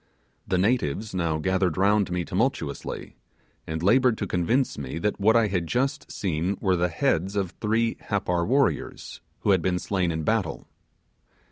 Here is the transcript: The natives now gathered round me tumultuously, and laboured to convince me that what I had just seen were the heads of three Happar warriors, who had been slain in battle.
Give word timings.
The 0.47 0.57
natives 0.57 1.13
now 1.13 1.37
gathered 1.37 1.77
round 1.77 2.09
me 2.09 2.25
tumultuously, 2.25 3.17
and 3.67 3.83
laboured 3.83 4.17
to 4.17 4.25
convince 4.25 4.75
me 4.75 4.97
that 4.97 5.19
what 5.19 5.35
I 5.35 5.45
had 5.45 5.67
just 5.67 6.11
seen 6.11 6.57
were 6.59 6.75
the 6.75 6.89
heads 6.89 7.35
of 7.35 7.51
three 7.61 7.97
Happar 8.09 8.43
warriors, 8.47 9.21
who 9.41 9.51
had 9.51 9.61
been 9.61 9.77
slain 9.77 10.11
in 10.11 10.23
battle. 10.23 10.65